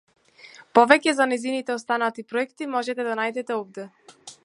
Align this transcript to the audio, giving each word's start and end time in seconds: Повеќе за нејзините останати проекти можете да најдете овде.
Повеќе 0.77 1.13
за 1.19 1.27
нејзините 1.33 1.73
останати 1.81 2.25
проекти 2.33 2.71
можете 2.79 3.09
да 3.11 3.19
најдете 3.23 3.61
овде. 3.63 3.91